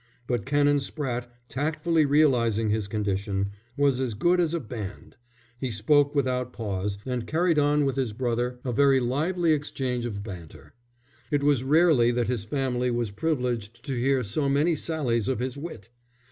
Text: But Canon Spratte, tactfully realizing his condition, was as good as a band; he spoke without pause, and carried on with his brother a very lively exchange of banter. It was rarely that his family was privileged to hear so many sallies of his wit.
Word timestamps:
But 0.25 0.47
Canon 0.47 0.79
Spratte, 0.79 1.27
tactfully 1.47 2.07
realizing 2.07 2.71
his 2.71 2.87
condition, 2.87 3.51
was 3.77 3.99
as 3.99 4.15
good 4.15 4.39
as 4.39 4.55
a 4.55 4.59
band; 4.59 5.15
he 5.59 5.69
spoke 5.69 6.15
without 6.15 6.51
pause, 6.51 6.97
and 7.05 7.27
carried 7.27 7.59
on 7.59 7.85
with 7.85 7.97
his 7.97 8.11
brother 8.11 8.57
a 8.65 8.73
very 8.73 8.99
lively 8.99 9.51
exchange 9.51 10.07
of 10.07 10.23
banter. 10.23 10.73
It 11.29 11.43
was 11.43 11.63
rarely 11.63 12.09
that 12.13 12.29
his 12.29 12.45
family 12.45 12.89
was 12.89 13.11
privileged 13.11 13.85
to 13.85 13.93
hear 13.93 14.23
so 14.23 14.49
many 14.49 14.73
sallies 14.73 15.27
of 15.27 15.37
his 15.37 15.55
wit. 15.55 15.89